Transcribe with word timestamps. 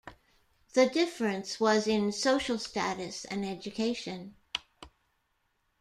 The 0.73 0.87
difference 0.89 1.59
was 1.59 1.85
in 1.85 2.11
social 2.11 2.57
status 2.57 3.23
and 3.25 3.45
education. 3.45 4.35